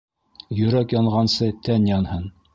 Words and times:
-Йөрәк 0.61 0.95
янғансы, 0.97 1.51
тән 1.69 1.87
янһын! 1.93 2.27